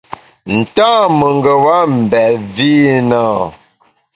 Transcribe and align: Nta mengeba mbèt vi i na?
Nta 0.57 0.91
mengeba 1.17 1.75
mbèt 1.99 2.35
vi 2.55 2.69
i 2.95 2.97
na? 3.09 3.23